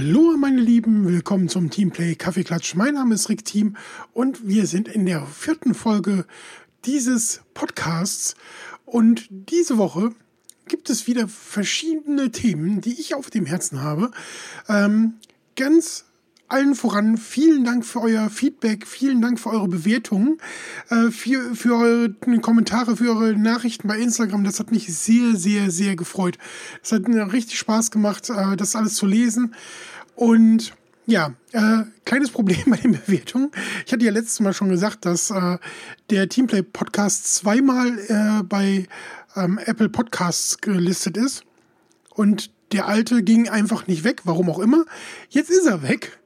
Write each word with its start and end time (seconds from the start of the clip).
Hallo 0.00 0.36
meine 0.36 0.60
Lieben, 0.60 1.08
willkommen 1.08 1.48
zum 1.48 1.70
Teamplay 1.70 2.14
Kaffeeklatsch. 2.14 2.76
Mein 2.76 2.94
Name 2.94 3.16
ist 3.16 3.28
Rick 3.30 3.44
Team 3.44 3.76
und 4.12 4.46
wir 4.46 4.68
sind 4.68 4.86
in 4.86 5.06
der 5.06 5.26
vierten 5.26 5.74
Folge 5.74 6.24
dieses 6.84 7.40
Podcasts 7.52 8.36
und 8.84 9.26
diese 9.28 9.76
Woche 9.76 10.12
gibt 10.68 10.88
es 10.88 11.08
wieder 11.08 11.26
verschiedene 11.26 12.30
Themen, 12.30 12.80
die 12.80 12.92
ich 12.92 13.16
auf 13.16 13.28
dem 13.28 13.44
Herzen 13.44 13.82
habe. 13.82 14.12
Ähm, 14.68 15.14
ganz 15.56 16.04
allen 16.48 16.74
voran 16.74 17.16
vielen 17.16 17.64
Dank 17.64 17.84
für 17.84 18.00
euer 18.00 18.30
Feedback, 18.30 18.86
vielen 18.86 19.20
Dank 19.20 19.38
für 19.38 19.50
eure 19.50 19.68
Bewertungen, 19.68 20.38
äh, 20.90 21.10
für, 21.10 21.54
für 21.54 21.76
eure 21.76 22.10
Kommentare, 22.40 22.96
für 22.96 23.10
eure 23.10 23.34
Nachrichten 23.34 23.88
bei 23.88 23.98
Instagram. 23.98 24.44
Das 24.44 24.58
hat 24.58 24.70
mich 24.70 24.92
sehr, 24.94 25.36
sehr, 25.36 25.70
sehr 25.70 25.96
gefreut. 25.96 26.38
Es 26.82 26.92
hat 26.92 27.06
mir 27.08 27.32
richtig 27.32 27.58
Spaß 27.58 27.90
gemacht, 27.90 28.30
äh, 28.30 28.56
das 28.56 28.76
alles 28.76 28.94
zu 28.94 29.06
lesen. 29.06 29.54
Und 30.14 30.72
ja, 31.06 31.32
äh, 31.52 31.84
kleines 32.04 32.30
Problem 32.30 32.64
bei 32.66 32.76
den 32.76 32.92
Bewertungen. 32.92 33.50
Ich 33.86 33.92
hatte 33.92 34.04
ja 34.04 34.12
letztes 34.12 34.40
Mal 34.40 34.52
schon 34.52 34.68
gesagt, 34.68 35.06
dass 35.06 35.30
äh, 35.30 35.58
der 36.10 36.28
Teamplay 36.28 36.62
Podcast 36.62 37.34
zweimal 37.34 37.98
äh, 38.08 38.42
bei 38.42 38.86
ähm, 39.36 39.58
Apple 39.64 39.88
Podcasts 39.88 40.58
gelistet 40.58 41.16
ist. 41.16 41.44
Und 42.14 42.50
der 42.72 42.88
alte 42.88 43.22
ging 43.22 43.48
einfach 43.48 43.86
nicht 43.86 44.04
weg, 44.04 44.22
warum 44.24 44.50
auch 44.50 44.58
immer. 44.58 44.84
Jetzt 45.30 45.50
ist 45.50 45.66
er 45.66 45.82
weg. 45.82 46.18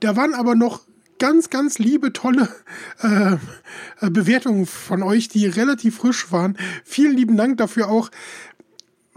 Da 0.00 0.16
waren 0.16 0.34
aber 0.34 0.54
noch 0.54 0.82
ganz, 1.18 1.48
ganz 1.48 1.78
liebe, 1.78 2.12
tolle 2.12 2.48
äh, 3.00 3.36
äh, 4.00 4.10
Bewertungen 4.10 4.66
von 4.66 5.02
euch, 5.02 5.28
die 5.28 5.46
relativ 5.46 5.96
frisch 5.96 6.30
waren. 6.32 6.56
Vielen 6.84 7.16
lieben 7.16 7.36
Dank 7.36 7.56
dafür 7.56 7.88
auch. 7.88 8.10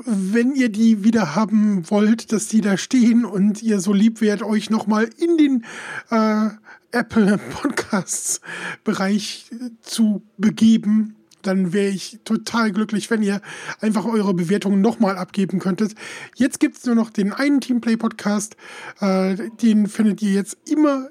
Wenn 0.06 0.54
ihr 0.54 0.70
die 0.70 1.04
wieder 1.04 1.36
haben 1.36 1.90
wollt, 1.90 2.32
dass 2.32 2.48
die 2.48 2.62
da 2.62 2.78
stehen 2.78 3.26
und 3.26 3.64
ihr 3.64 3.80
so 3.80 3.94
lieb 3.94 4.22
wärt, 4.22 4.44
euch 4.44 4.70
nochmal 4.70 5.10
in 5.18 5.38
den 5.38 5.66
äh, 6.12 6.50
Apple 6.92 7.38
Podcasts 7.38 8.40
Bereich 8.84 9.50
zu 9.82 10.22
begeben, 10.38 11.17
dann 11.42 11.74
wäre 11.74 11.90
ich 11.90 12.20
total 12.26 12.72
glücklich, 12.72 13.10
wenn 13.10 13.24
ihr 13.24 13.42
einfach 13.80 14.06
eure 14.06 14.34
Bewertungen 14.34 14.82
nochmal 14.82 15.18
abgeben 15.18 15.60
könntet. 15.60 15.96
Jetzt 16.36 16.60
gibt 16.60 16.78
es 16.78 16.86
nur 16.86 16.96
noch 16.96 17.10
den 17.10 17.34
einen 17.34 17.62
Teamplay-Podcast. 17.62 18.58
Äh, 19.00 19.36
den 19.62 19.88
findet 19.88 20.22
ihr 20.22 20.34
jetzt 20.34 20.58
immer 20.70 21.10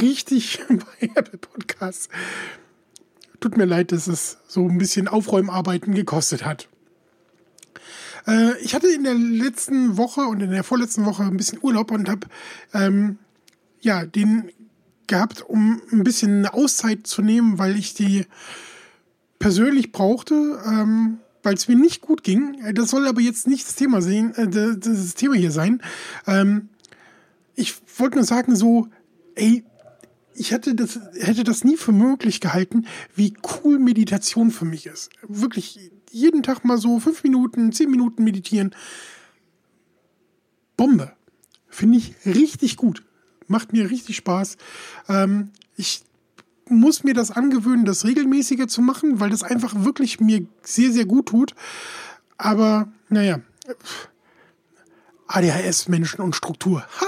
richtig 0.00 0.60
bei 0.68 1.10
Apple 1.14 1.38
Podcasts. 1.38 2.08
Tut 3.40 3.56
mir 3.56 3.66
leid, 3.66 3.92
dass 3.92 4.06
es 4.06 4.38
so 4.46 4.66
ein 4.68 4.78
bisschen 4.78 5.08
Aufräumarbeiten 5.08 5.94
gekostet 5.94 6.44
hat. 6.44 6.68
Äh, 8.26 8.58
ich 8.62 8.74
hatte 8.74 8.88
in 8.88 9.04
der 9.04 9.14
letzten 9.14 9.96
Woche 9.96 10.22
und 10.22 10.40
in 10.40 10.50
der 10.50 10.64
vorletzten 10.64 11.04
Woche 11.04 11.24
ein 11.24 11.36
bisschen 11.36 11.58
Urlaub 11.62 11.90
und 11.90 12.08
habe 12.08 12.26
ähm, 12.72 13.18
ja 13.80 14.06
den 14.06 14.50
gehabt, 15.06 15.42
um 15.42 15.82
ein 15.92 16.04
bisschen 16.04 16.38
eine 16.38 16.54
Auszeit 16.54 17.06
zu 17.06 17.22
nehmen, 17.22 17.58
weil 17.58 17.76
ich 17.76 17.94
die 17.94 18.24
persönlich 19.38 19.92
brauchte, 19.92 20.60
ähm, 20.66 21.18
weil 21.42 21.54
es 21.54 21.68
mir 21.68 21.76
nicht 21.76 22.00
gut 22.00 22.24
ging. 22.24 22.56
Das 22.74 22.90
soll 22.90 23.06
aber 23.06 23.20
jetzt 23.20 23.46
nicht 23.46 23.66
das 23.66 23.74
Thema 23.74 24.00
sehen, 24.02 24.34
äh, 24.34 24.48
das 24.48 25.14
Thema 25.14 25.34
hier 25.34 25.50
sein. 25.50 25.82
Ähm, 26.26 26.68
ich 27.54 27.74
wollte 27.98 28.16
nur 28.16 28.24
sagen, 28.24 28.56
so, 28.56 28.88
ey, 29.34 29.64
ich 30.34 30.50
hätte 30.50 30.74
das, 30.74 30.98
hätte 31.18 31.44
das 31.44 31.64
nie 31.64 31.76
für 31.76 31.92
möglich 31.92 32.40
gehalten, 32.40 32.86
wie 33.14 33.34
cool 33.62 33.78
Meditation 33.78 34.50
für 34.50 34.64
mich 34.64 34.86
ist. 34.86 35.10
Wirklich 35.22 35.92
jeden 36.10 36.42
Tag 36.42 36.64
mal 36.64 36.78
so 36.78 36.98
fünf 36.98 37.22
Minuten, 37.22 37.72
zehn 37.72 37.90
Minuten 37.90 38.24
meditieren. 38.24 38.74
Bombe. 40.76 41.12
Finde 41.68 41.98
ich 41.98 42.14
richtig 42.26 42.76
gut. 42.76 43.04
Macht 43.46 43.72
mir 43.72 43.90
richtig 43.90 44.16
Spaß. 44.16 44.56
Ähm, 45.08 45.50
ich 45.76 46.02
muss 46.68 47.04
mir 47.04 47.14
das 47.14 47.30
angewöhnen, 47.30 47.84
das 47.84 48.04
regelmäßiger 48.04 48.68
zu 48.68 48.82
machen, 48.82 49.20
weil 49.20 49.30
das 49.30 49.42
einfach 49.42 49.84
wirklich 49.84 50.20
mir 50.20 50.46
sehr, 50.62 50.92
sehr 50.92 51.04
gut 51.04 51.26
tut. 51.26 51.54
Aber, 52.36 52.88
naja, 53.08 53.40
ADHS, 55.26 55.88
Menschen 55.88 56.20
und 56.20 56.34
Struktur. 56.34 56.84
Ha! 57.00 57.06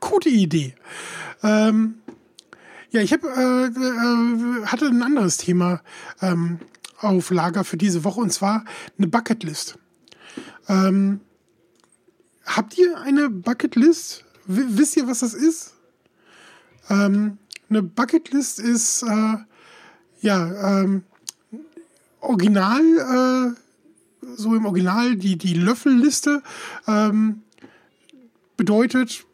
Gute 0.00 0.28
Idee. 0.28 0.74
Ähm, 1.42 1.96
ja, 2.90 3.00
ich 3.00 3.12
hab, 3.12 3.24
äh, 3.24 3.66
äh, 3.66 4.66
hatte 4.66 4.86
ein 4.86 5.02
anderes 5.02 5.38
Thema 5.38 5.82
ähm, 6.22 6.60
auf 6.98 7.30
Lager 7.30 7.64
für 7.64 7.76
diese 7.76 8.04
Woche 8.04 8.20
und 8.20 8.32
zwar 8.32 8.64
eine 8.98 9.08
Bucketlist. 9.08 9.78
Ähm, 10.68 11.20
habt 12.44 12.78
ihr 12.78 13.00
eine 13.00 13.30
Bucketlist? 13.30 14.24
W 14.46 14.62
wisst 14.68 14.96
ihr, 14.96 15.08
was 15.08 15.20
das 15.20 15.34
ist? 15.34 15.74
Ähm, 16.88 17.38
eine 17.68 17.82
Bucketlist 17.82 18.60
ist 18.60 19.02
äh, 19.02 19.36
ja 20.20 20.80
ähm, 20.80 21.04
original, 22.20 23.54
äh, 23.54 24.30
so 24.36 24.54
im 24.54 24.66
Original 24.66 25.16
die, 25.16 25.36
die 25.36 25.54
Löffelliste 25.54 26.42
ähm, 26.86 27.42
bedeutet, 28.56 29.24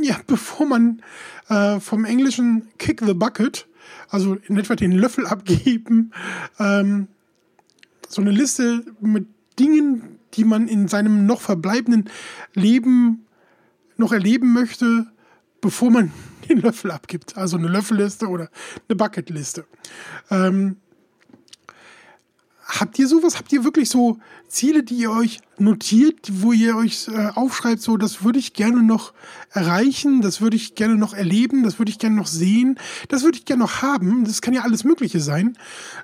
ja, 0.00 0.16
bevor 0.26 0.66
man 0.66 1.02
äh, 1.48 1.80
vom 1.80 2.04
englischen 2.04 2.68
Kick 2.78 3.02
the 3.04 3.14
Bucket, 3.14 3.66
also 4.08 4.34
in 4.46 4.56
etwa 4.58 4.76
den 4.76 4.92
Löffel 4.92 5.26
abgeben, 5.26 6.12
ähm, 6.58 7.08
so 8.08 8.22
eine 8.22 8.30
Liste 8.30 8.84
mit 9.00 9.26
Dingen, 9.58 10.18
die 10.34 10.44
man 10.44 10.68
in 10.68 10.88
seinem 10.88 11.26
noch 11.26 11.40
verbleibenden 11.40 12.08
Leben 12.54 13.26
noch 13.96 14.12
erleben 14.12 14.52
möchte, 14.52 15.06
bevor 15.60 15.90
man 15.90 16.12
den 16.54 16.60
Löffel 16.60 16.90
abgibt. 16.90 17.36
Also 17.36 17.56
eine 17.56 17.68
Löffelliste 17.68 18.26
oder 18.26 18.50
eine 18.88 18.96
Bucketliste. 18.96 19.64
Ähm, 20.30 20.76
habt 22.66 22.98
ihr 22.98 23.08
sowas? 23.08 23.38
Habt 23.38 23.52
ihr 23.52 23.64
wirklich 23.64 23.88
so 23.88 24.18
Ziele, 24.48 24.82
die 24.82 24.96
ihr 24.96 25.10
euch 25.10 25.40
notiert, 25.58 26.30
wo 26.30 26.52
ihr 26.52 26.76
euch 26.76 27.08
äh, 27.08 27.28
aufschreibt, 27.34 27.82
so 27.82 27.96
das 27.96 28.24
würde 28.24 28.38
ich 28.38 28.52
gerne 28.52 28.82
noch 28.82 29.12
erreichen, 29.50 30.20
das 30.20 30.40
würde 30.40 30.56
ich 30.56 30.74
gerne 30.74 30.96
noch 30.96 31.14
erleben, 31.14 31.62
das 31.62 31.78
würde 31.78 31.90
ich 31.90 31.98
gerne 31.98 32.16
noch 32.16 32.26
sehen, 32.26 32.78
das 33.08 33.22
würde 33.22 33.38
ich 33.38 33.44
gerne 33.44 33.62
noch 33.62 33.82
haben. 33.82 34.24
Das 34.24 34.42
kann 34.42 34.54
ja 34.54 34.62
alles 34.62 34.84
Mögliche 34.84 35.20
sein. 35.20 35.56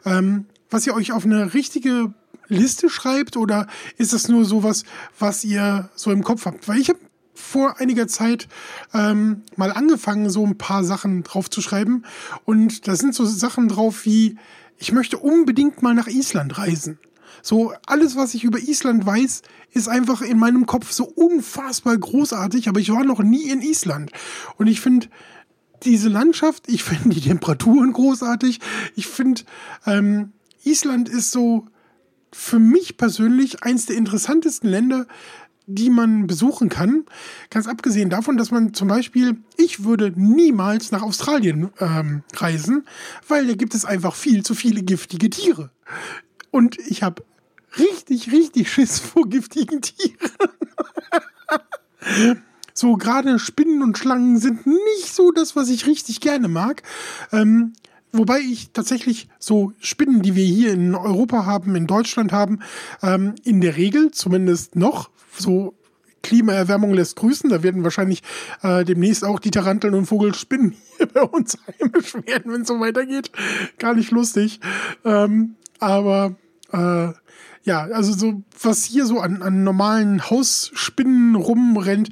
Ähm, 0.04 0.46
was 0.70 0.86
ihr 0.86 0.94
euch 0.94 1.12
auf 1.12 1.24
eine 1.24 1.54
richtige 1.54 2.12
Liste 2.48 2.90
schreibt 2.90 3.36
oder 3.36 3.66
ist 3.96 4.12
das 4.12 4.28
nur 4.28 4.44
sowas, 4.44 4.84
was 5.18 5.44
ihr 5.44 5.90
so 5.94 6.10
im 6.10 6.22
Kopf 6.22 6.46
habt? 6.46 6.68
Weil 6.68 6.80
ich 6.80 6.88
habe 6.88 6.98
vor 7.34 7.80
einiger 7.80 8.06
Zeit 8.06 8.48
ähm, 8.92 9.42
mal 9.56 9.72
angefangen, 9.72 10.30
so 10.30 10.46
ein 10.46 10.56
paar 10.56 10.84
Sachen 10.84 11.22
draufzuschreiben. 11.24 12.06
Und 12.44 12.86
da 12.86 12.96
sind 12.96 13.14
so 13.14 13.24
Sachen 13.24 13.68
drauf 13.68 14.04
wie, 14.04 14.36
ich 14.78 14.92
möchte 14.92 15.18
unbedingt 15.18 15.82
mal 15.82 15.94
nach 15.94 16.06
Island 16.06 16.58
reisen. 16.58 16.98
So, 17.42 17.74
alles, 17.86 18.16
was 18.16 18.34
ich 18.34 18.44
über 18.44 18.58
Island 18.58 19.04
weiß, 19.04 19.42
ist 19.72 19.88
einfach 19.88 20.22
in 20.22 20.38
meinem 20.38 20.66
Kopf 20.66 20.92
so 20.92 21.04
unfassbar 21.04 21.98
großartig, 21.98 22.68
aber 22.68 22.80
ich 22.80 22.90
war 22.90 23.04
noch 23.04 23.22
nie 23.22 23.50
in 23.50 23.60
Island. 23.60 24.12
Und 24.56 24.68
ich 24.68 24.80
finde 24.80 25.08
diese 25.82 26.08
Landschaft, 26.08 26.64
ich 26.68 26.84
finde 26.84 27.10
die 27.10 27.20
Temperaturen 27.20 27.92
großartig. 27.92 28.60
Ich 28.94 29.06
finde, 29.06 29.42
ähm, 29.84 30.32
Island 30.62 31.08
ist 31.08 31.32
so 31.32 31.66
für 32.32 32.58
mich 32.58 32.96
persönlich 32.96 33.62
eins 33.62 33.86
der 33.86 33.96
interessantesten 33.96 34.68
Länder, 34.68 35.06
die 35.66 35.90
man 35.90 36.26
besuchen 36.26 36.68
kann. 36.68 37.04
Ganz 37.50 37.66
abgesehen 37.66 38.10
davon, 38.10 38.36
dass 38.36 38.50
man 38.50 38.74
zum 38.74 38.88
Beispiel, 38.88 39.38
ich 39.56 39.84
würde 39.84 40.12
niemals 40.14 40.90
nach 40.90 41.02
Australien 41.02 41.70
ähm, 41.80 42.22
reisen, 42.36 42.86
weil 43.28 43.46
da 43.46 43.54
gibt 43.54 43.74
es 43.74 43.84
einfach 43.84 44.14
viel 44.14 44.42
zu 44.42 44.54
viele 44.54 44.82
giftige 44.82 45.30
Tiere. 45.30 45.70
Und 46.50 46.78
ich 46.78 47.02
habe 47.02 47.24
richtig, 47.78 48.30
richtig 48.30 48.70
Schiss 48.70 48.98
vor 48.98 49.28
giftigen 49.28 49.80
Tieren. 49.80 50.30
so 52.74 52.96
gerade 52.96 53.38
Spinnen 53.38 53.82
und 53.82 53.98
Schlangen 53.98 54.38
sind 54.38 54.66
nicht 54.66 55.14
so 55.14 55.30
das, 55.30 55.56
was 55.56 55.68
ich 55.68 55.86
richtig 55.86 56.20
gerne 56.20 56.48
mag. 56.48 56.82
Ähm, 57.32 57.72
Wobei 58.16 58.38
ich 58.38 58.70
tatsächlich 58.70 59.26
so 59.40 59.72
Spinnen, 59.80 60.22
die 60.22 60.36
wir 60.36 60.44
hier 60.44 60.72
in 60.72 60.94
Europa 60.94 61.46
haben, 61.46 61.74
in 61.74 61.88
Deutschland 61.88 62.30
haben, 62.30 62.60
ähm, 63.02 63.34
in 63.42 63.60
der 63.60 63.76
Regel 63.76 64.12
zumindest 64.12 64.76
noch 64.76 65.10
so 65.38 65.74
Klimaerwärmung 66.24 66.92
lässt 66.92 67.16
grüßen. 67.16 67.50
Da 67.50 67.62
werden 67.62 67.84
wahrscheinlich 67.84 68.22
äh, 68.62 68.84
demnächst 68.84 69.24
auch 69.24 69.38
die 69.38 69.52
Taranteln 69.52 69.94
und 69.94 70.06
Vogelspinnen 70.06 70.74
hier 70.96 71.06
bei 71.06 71.22
uns 71.22 71.56
heimisch 71.80 72.14
werden, 72.14 72.52
wenn 72.52 72.62
es 72.62 72.68
so 72.68 72.80
weitergeht. 72.80 73.30
Gar 73.78 73.94
nicht 73.94 74.10
lustig. 74.10 74.58
Ähm, 75.04 75.54
aber 75.78 76.34
äh, 76.72 77.12
ja, 77.62 77.84
also 77.92 78.12
so, 78.12 78.42
was 78.60 78.84
hier 78.84 79.06
so 79.06 79.20
an, 79.20 79.42
an 79.42 79.64
normalen 79.64 80.28
Hausspinnen 80.28 81.34
rumrennt, 81.36 82.10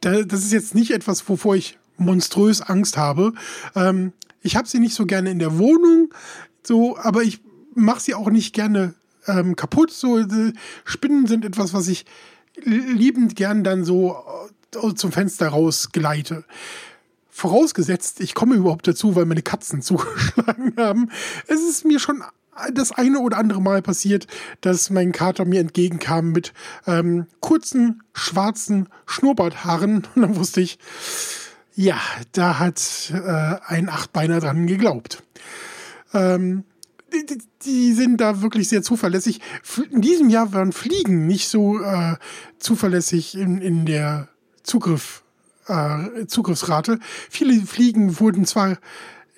da, 0.00 0.22
das 0.22 0.44
ist 0.44 0.52
jetzt 0.52 0.74
nicht 0.74 0.92
etwas, 0.92 1.28
wovor 1.28 1.56
ich 1.56 1.78
monströs 1.96 2.62
Angst 2.62 2.96
habe. 2.96 3.32
Ähm, 3.74 4.12
ich 4.42 4.56
habe 4.56 4.68
sie 4.68 4.78
nicht 4.78 4.94
so 4.94 5.04
gerne 5.04 5.30
in 5.30 5.38
der 5.38 5.58
Wohnung, 5.58 6.14
so, 6.62 6.96
aber 6.96 7.22
ich 7.22 7.40
mache 7.74 8.00
sie 8.00 8.14
auch 8.14 8.30
nicht 8.30 8.54
gerne 8.54 8.94
ähm, 9.26 9.54
kaputt. 9.54 9.90
So, 9.90 10.24
Spinnen 10.84 11.26
sind 11.26 11.44
etwas, 11.44 11.74
was 11.74 11.88
ich 11.88 12.06
liebend 12.64 13.36
gern 13.36 13.64
dann 13.64 13.84
so 13.84 14.16
äh, 14.72 14.94
zum 14.94 15.12
Fenster 15.12 15.48
rausgeleite. 15.48 16.44
Vorausgesetzt, 17.28 18.20
ich 18.20 18.34
komme 18.34 18.56
überhaupt 18.56 18.86
dazu, 18.86 19.16
weil 19.16 19.24
meine 19.24 19.42
Katzen 19.42 19.82
zugeschlagen 19.82 20.74
haben. 20.76 21.10
Es 21.46 21.60
ist 21.60 21.84
mir 21.84 21.98
schon 21.98 22.22
das 22.74 22.92
eine 22.92 23.20
oder 23.20 23.38
andere 23.38 23.62
Mal 23.62 23.82
passiert, 23.82 24.26
dass 24.60 24.90
mein 24.90 25.12
Kater 25.12 25.44
mir 25.44 25.60
entgegenkam 25.60 26.32
mit 26.32 26.52
ähm, 26.86 27.26
kurzen, 27.40 28.02
schwarzen 28.12 28.88
Schnurrbarthaaren. 29.06 30.06
Und 30.14 30.22
dann 30.22 30.36
wusste 30.36 30.60
ich, 30.60 30.78
ja, 31.74 31.98
da 32.32 32.58
hat 32.58 33.12
äh, 33.14 33.56
ein 33.66 33.88
Achtbeiner 33.88 34.40
dran 34.40 34.66
geglaubt. 34.66 35.22
Ähm, 36.12 36.64
die, 37.64 37.92
sind 37.92 38.20
da 38.20 38.42
wirklich 38.42 38.68
sehr 38.68 38.82
zuverlässig. 38.82 39.40
In 39.90 40.00
diesem 40.00 40.28
Jahr 40.28 40.52
waren 40.52 40.72
Fliegen 40.72 41.26
nicht 41.26 41.48
so 41.48 41.80
äh, 41.80 42.16
zuverlässig 42.58 43.36
in, 43.36 43.60
in 43.60 43.86
der 43.86 44.28
Zugriff, 44.62 45.22
äh, 45.66 46.26
Zugriffsrate. 46.26 46.98
Viele 47.28 47.60
Fliegen 47.62 48.20
wurden 48.20 48.44
zwar 48.44 48.78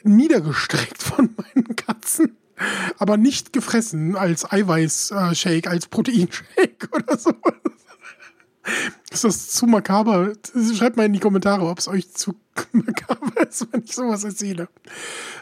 niedergestreckt 0.02 1.02
von 1.02 1.34
meinen 1.36 1.76
Katzen, 1.76 2.36
aber 2.98 3.16
nicht 3.16 3.52
gefressen 3.52 4.16
als 4.16 4.50
Eiweißshake, 4.50 5.68
als 5.68 5.86
Proteinshake 5.86 6.88
oder 6.92 7.18
so. 7.18 7.32
Ist 9.10 9.24
das 9.24 9.50
zu 9.50 9.66
makaber? 9.66 10.32
Schreibt 10.74 10.96
mal 10.96 11.06
in 11.06 11.12
die 11.12 11.18
Kommentare, 11.18 11.66
ob 11.66 11.78
es 11.78 11.88
euch 11.88 12.12
zu 12.12 12.34
makaber 12.72 13.48
ist, 13.48 13.66
wenn 13.72 13.82
ich 13.84 13.94
sowas 13.94 14.24
erzähle. 14.24 14.68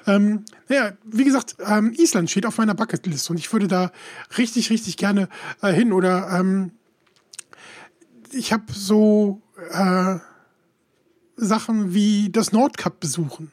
Ähm, 0.07 0.45
ja, 0.69 0.93
wie 1.05 1.25
gesagt, 1.25 1.57
ähm, 1.65 1.93
Island 1.97 2.31
steht 2.31 2.47
auf 2.47 2.59
meiner 2.59 2.75
Bucketlist 2.75 3.31
und 3.31 3.39
ich 3.39 3.53
würde 3.53 3.69
da 3.69 3.93
richtig, 4.39 4.71
richtig 4.71 4.97
gerne 4.97 5.29
äh, 5.63 5.73
hin. 5.73 5.93
Oder 5.93 6.31
ähm, 6.39 6.73
ich 8.33 8.53
habe 8.53 8.73
so 8.73 9.43
äh, 9.71 10.17
Sachen 11.37 11.95
wie 11.95 12.31
das 12.31 12.53
Nordkap 12.53 13.01
besuchen 13.01 13.51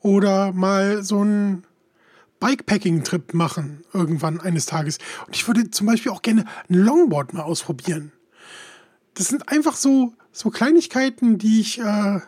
oder 0.00 0.52
mal 0.52 1.02
so 1.02 1.24
ein 1.24 1.64
Bikepacking-Trip 2.40 3.32
machen 3.32 3.84
irgendwann 3.94 4.40
eines 4.40 4.66
Tages. 4.66 4.98
Und 5.26 5.34
ich 5.34 5.46
würde 5.48 5.70
zum 5.70 5.86
Beispiel 5.86 6.12
auch 6.12 6.22
gerne 6.22 6.44
ein 6.68 6.74
Longboard 6.74 7.32
mal 7.32 7.42
ausprobieren. 7.42 8.12
Das 9.14 9.28
sind 9.28 9.48
einfach 9.48 9.76
so, 9.76 10.12
so 10.30 10.50
Kleinigkeiten, 10.50 11.38
die 11.38 11.60
ich, 11.60 11.78
äh, 11.80 12.20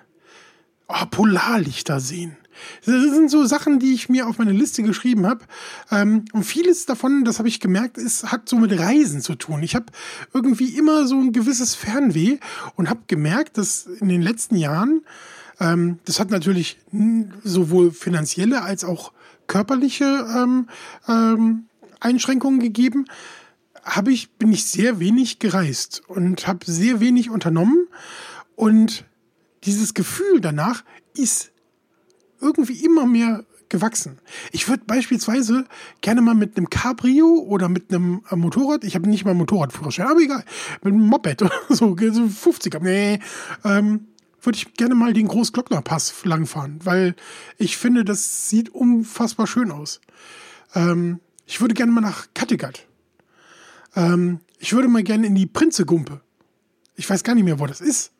oh, 0.88 1.06
Polarlichter 1.10 2.00
sehen. 2.00 2.36
Das 2.84 2.94
sind 2.94 3.30
so 3.30 3.44
Sachen, 3.44 3.78
die 3.78 3.92
ich 3.92 4.08
mir 4.08 4.26
auf 4.26 4.38
meine 4.38 4.52
Liste 4.52 4.82
geschrieben 4.82 5.26
habe. 5.26 5.44
Ähm, 5.90 6.24
und 6.32 6.44
vieles 6.44 6.86
davon, 6.86 7.24
das 7.24 7.38
habe 7.38 7.48
ich 7.48 7.60
gemerkt, 7.60 7.98
ist, 7.98 8.30
hat 8.30 8.48
so 8.48 8.56
mit 8.56 8.78
Reisen 8.78 9.20
zu 9.20 9.34
tun. 9.34 9.62
Ich 9.62 9.74
habe 9.74 9.86
irgendwie 10.32 10.76
immer 10.76 11.06
so 11.06 11.16
ein 11.16 11.32
gewisses 11.32 11.74
Fernweh 11.74 12.38
und 12.76 12.88
habe 12.88 13.00
gemerkt, 13.06 13.58
dass 13.58 13.86
in 13.86 14.08
den 14.08 14.22
letzten 14.22 14.56
Jahren, 14.56 15.02
ähm, 15.60 15.98
das 16.04 16.20
hat 16.20 16.30
natürlich 16.30 16.78
sowohl 17.44 17.92
finanzielle 17.92 18.62
als 18.62 18.84
auch 18.84 19.12
körperliche 19.46 20.26
ähm, 20.34 21.66
Einschränkungen 22.00 22.58
gegeben, 22.58 23.06
habe 23.84 24.12
ich, 24.12 24.30
bin 24.32 24.52
ich 24.52 24.66
sehr 24.66 24.98
wenig 24.98 25.38
gereist 25.38 26.02
und 26.08 26.46
habe 26.48 26.66
sehr 26.66 26.98
wenig 27.00 27.30
unternommen. 27.30 27.86
Und 28.56 29.04
dieses 29.66 29.94
Gefühl 29.94 30.40
danach 30.40 30.84
ist 31.14 31.52
irgendwie 32.40 32.84
immer 32.84 33.06
mehr 33.06 33.44
gewachsen. 33.68 34.18
Ich 34.52 34.68
würde 34.68 34.84
beispielsweise 34.86 35.66
gerne 36.00 36.22
mal 36.22 36.34
mit 36.34 36.56
einem 36.56 36.70
Cabrio 36.70 37.26
oder 37.48 37.68
mit 37.68 37.92
einem 37.92 38.22
äh, 38.30 38.36
Motorrad, 38.36 38.84
ich 38.84 38.94
habe 38.94 39.08
nicht 39.08 39.24
mal 39.24 39.32
einen 39.32 39.40
Motorradführerschein, 39.40 40.06
aber 40.06 40.20
egal, 40.20 40.44
mit 40.82 40.92
einem 40.92 41.06
Moped 41.06 41.42
oder 41.42 41.52
so, 41.68 41.96
so 41.96 42.50
50er, 42.50 42.80
nee, 42.80 43.18
ähm, 43.64 44.06
würde 44.42 44.58
ich 44.58 44.74
gerne 44.74 44.94
mal 44.94 45.12
den 45.12 45.26
Großglocknerpass 45.26 46.24
langfahren, 46.24 46.78
weil 46.84 47.16
ich 47.58 47.76
finde, 47.76 48.04
das 48.04 48.48
sieht 48.48 48.68
unfassbar 48.68 49.48
schön 49.48 49.72
aus. 49.72 50.00
Ähm, 50.74 51.18
ich 51.46 51.60
würde 51.60 51.74
gerne 51.74 51.90
mal 51.90 52.00
nach 52.00 52.28
Kattegat. 52.34 52.86
Ähm, 53.96 54.40
ich 54.58 54.72
würde 54.72 54.88
mal 54.88 55.02
gerne 55.02 55.26
in 55.26 55.34
die 55.34 55.46
Prinzegumpe. 55.46 56.20
Ich 56.94 57.10
weiß 57.10 57.24
gar 57.24 57.34
nicht 57.34 57.44
mehr, 57.44 57.58
wo 57.58 57.66
das 57.66 57.80
ist. 57.80 58.12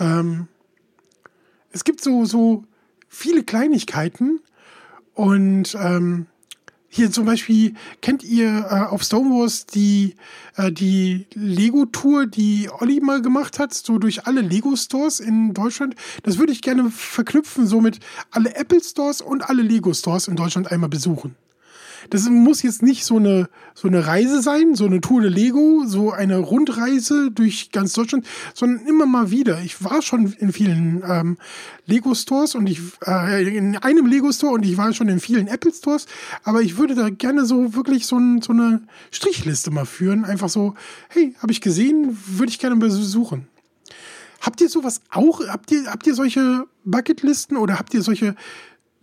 Ähm, 0.00 0.48
es 1.70 1.84
gibt 1.84 2.02
so, 2.02 2.24
so 2.24 2.64
viele 3.08 3.44
Kleinigkeiten 3.44 4.40
und 5.14 5.76
ähm, 5.78 6.26
hier 6.92 7.12
zum 7.12 7.24
Beispiel, 7.24 7.74
kennt 8.02 8.24
ihr 8.24 8.66
äh, 8.68 8.80
auf 8.90 9.04
Stonewalls 9.04 9.64
die, 9.66 10.16
äh, 10.56 10.72
die 10.72 11.26
Lego-Tour, 11.34 12.26
die 12.26 12.68
Olli 12.68 12.98
mal 12.98 13.22
gemacht 13.22 13.60
hat, 13.60 13.72
so 13.72 13.98
durch 13.98 14.26
alle 14.26 14.40
Lego-Stores 14.40 15.20
in 15.20 15.54
Deutschland? 15.54 15.94
Das 16.24 16.38
würde 16.38 16.52
ich 16.52 16.62
gerne 16.62 16.90
verknüpfen, 16.90 17.68
so 17.68 17.80
mit 17.80 18.00
alle 18.32 18.56
Apple-Stores 18.56 19.20
und 19.20 19.48
alle 19.48 19.62
Lego-Stores 19.62 20.26
in 20.26 20.34
Deutschland 20.34 20.72
einmal 20.72 20.90
besuchen. 20.90 21.36
Das 22.08 22.28
muss 22.28 22.62
jetzt 22.62 22.82
nicht 22.82 23.04
so 23.04 23.16
eine, 23.16 23.48
so 23.74 23.88
eine 23.88 24.06
Reise 24.06 24.40
sein, 24.40 24.74
so 24.74 24.86
eine 24.86 25.00
Tour 25.00 25.20
de 25.20 25.30
Lego, 25.30 25.84
so 25.86 26.10
eine 26.10 26.38
Rundreise 26.38 27.30
durch 27.30 27.70
ganz 27.70 27.92
Deutschland, 27.92 28.26
sondern 28.54 28.86
immer 28.86 29.06
mal 29.06 29.30
wieder. 29.30 29.60
Ich 29.60 29.84
war 29.84 30.00
schon 30.00 30.32
in 30.32 30.52
vielen 30.52 31.02
ähm, 31.06 31.36
Lego-Stores 31.86 32.54
und 32.54 32.68
ich, 32.68 32.80
äh, 33.06 33.56
in 33.56 33.76
einem 33.76 34.06
Lego-Store 34.06 34.54
und 34.54 34.64
ich 34.64 34.76
war 34.76 34.92
schon 34.94 35.08
in 35.08 35.20
vielen 35.20 35.46
Apple-Stores, 35.46 36.06
aber 36.44 36.62
ich 36.62 36.78
würde 36.78 36.94
da 36.94 37.10
gerne 37.10 37.44
so 37.44 37.74
wirklich 37.74 38.06
so, 38.06 38.16
ein, 38.16 38.40
so 38.40 38.52
eine 38.52 38.82
Strichliste 39.10 39.70
mal 39.70 39.86
führen. 39.86 40.24
Einfach 40.24 40.48
so, 40.48 40.74
hey, 41.08 41.34
habe 41.40 41.52
ich 41.52 41.60
gesehen, 41.60 42.16
würde 42.26 42.50
ich 42.50 42.58
gerne 42.58 42.76
besuchen. 42.76 43.46
Habt 44.40 44.60
ihr 44.62 44.70
sowas 44.70 45.02
auch? 45.10 45.46
Habt 45.48 45.70
ihr, 45.70 45.86
habt 45.86 46.06
ihr 46.06 46.14
solche 46.14 46.64
Bucketlisten 46.84 47.56
oder 47.58 47.78
habt 47.78 47.92
ihr 47.92 48.02
solche 48.02 48.34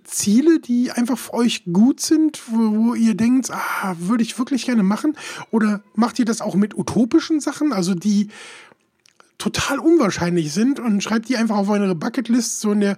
Ziele, 0.07 0.59
die 0.59 0.91
einfach 0.91 1.17
für 1.17 1.33
euch 1.33 1.65
gut 1.71 1.99
sind, 1.99 2.41
wo, 2.47 2.87
wo 2.87 2.93
ihr 2.95 3.15
denkt, 3.15 3.51
ah, 3.51 3.95
würde 3.99 4.23
ich 4.23 4.37
wirklich 4.39 4.65
gerne 4.65 4.83
machen? 4.83 5.15
Oder 5.51 5.83
macht 5.95 6.17
ihr 6.19 6.25
das 6.25 6.41
auch 6.41 6.55
mit 6.55 6.77
utopischen 6.77 7.39
Sachen, 7.39 7.73
also 7.73 7.93
die 7.93 8.29
total 9.37 9.79
unwahrscheinlich 9.79 10.51
sind 10.53 10.79
und 10.79 11.03
schreibt 11.03 11.29
die 11.29 11.37
einfach 11.37 11.57
auf 11.57 11.69
eure 11.69 11.93
Bucketlist, 11.93 12.59
so 12.61 12.71
in 12.71 12.79
der 12.79 12.97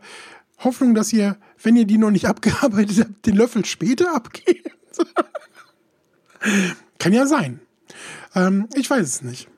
Hoffnung, 0.60 0.96
dass 0.96 1.12
ihr, 1.12 1.38
wenn 1.62 1.76
ihr 1.76 1.86
die 1.86 1.98
noch 1.98 2.12
nicht 2.12 2.26
abgearbeitet 2.30 3.00
habt, 3.00 3.26
den 3.26 3.36
Löffel 3.36 3.66
später 3.66 4.16
abgebt? 4.16 4.70
Kann 7.00 7.14
ja 7.14 7.26
sein. 7.26 7.60
Ähm, 8.36 8.68
ich 8.76 8.90
weiß 8.90 9.06
es 9.06 9.22
nicht. 9.22 9.50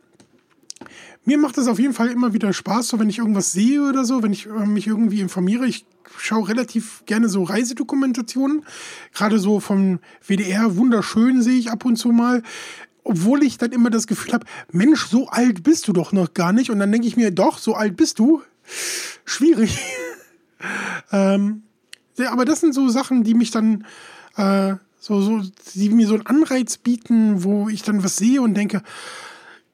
Mir 1.24 1.38
macht 1.38 1.58
es 1.58 1.68
auf 1.68 1.80
jeden 1.80 1.94
Fall 1.94 2.10
immer 2.10 2.34
wieder 2.34 2.52
Spaß, 2.52 2.88
so 2.88 3.00
wenn 3.00 3.10
ich 3.10 3.20
irgendwas 3.20 3.52
sehe 3.52 3.82
oder 3.88 4.06
so, 4.06 4.24
wenn 4.24 4.34
ich 4.34 4.48
äh, 4.48 4.66
mich 4.66 4.88
irgendwie 4.88 5.22
informiere. 5.22 5.68
Ich 5.68 5.86
schaue 6.18 6.50
relativ 6.50 7.04
gerne 7.06 7.30
so 7.30 7.44
Reisedokumentationen. 7.44 8.66
Gerade 9.14 9.40
so 9.40 9.60
vom 9.60 10.00
WDR, 10.26 10.76
wunderschön 10.78 11.42
sehe 11.42 11.58
ich 11.58 11.72
ab 11.72 11.86
und 11.86 11.98
zu 11.98 12.10
mal. 12.10 12.44
Obwohl 13.04 13.44
ich 13.44 13.58
dann 13.58 13.72
immer 13.72 13.90
das 13.90 14.08
Gefühl 14.08 14.34
habe, 14.34 14.46
Mensch, 14.72 15.06
so 15.08 15.28
alt 15.28 15.64
bist 15.64 15.88
du 15.88 15.94
doch 15.94 16.12
noch 16.12 16.34
gar 16.34 16.54
nicht. 16.54 16.70
Und 16.70 16.80
dann 16.80 16.92
denke 16.92 17.08
ich 17.08 17.18
mir, 17.18 17.32
doch, 17.32 17.58
so 17.58 17.76
alt 17.76 17.98
bist 17.98 18.20
du. 18.20 18.42
Schwierig. 19.26 19.80
ähm, 21.12 21.64
ja, 22.18 22.32
aber 22.32 22.46
das 22.46 22.62
sind 22.62 22.74
so 22.74 22.90
Sachen, 22.90 23.24
die 23.24 23.34
mich 23.34 23.52
dann 23.52 23.86
äh, 24.38 24.76
so, 25.00 25.22
so, 25.22 25.42
die 25.74 25.90
mir 25.90 26.08
so 26.08 26.14
einen 26.14 26.28
Anreiz 26.28 26.78
bieten, 26.78 27.44
wo 27.44 27.70
ich 27.70 27.82
dann 27.82 28.04
was 28.04 28.18
sehe 28.18 28.42
und 28.42 28.54
denke, 28.54 28.84